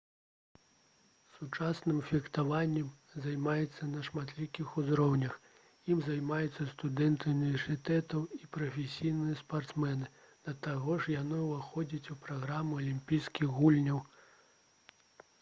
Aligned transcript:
сучасным 1.33 1.97
фехтаваннем 2.11 2.87
займаюцца 3.25 3.89
на 3.89 3.99
шматлікіх 4.07 4.71
узроўнях 4.83 5.35
ім 5.95 6.01
займаюцца 6.07 6.67
студэнты 6.71 7.29
ўніверсітэтаў 7.35 8.25
і 8.39 8.49
прафесійныя 8.59 9.37
спартсмены 9.45 10.11
да 10.49 10.57
таго 10.71 10.97
ж 11.03 11.17
яно 11.21 11.45
ўваходзіць 11.45 12.11
у 12.17 12.21
праграму 12.25 12.83
алімпійскіх 12.83 13.55
гульняў 13.61 14.03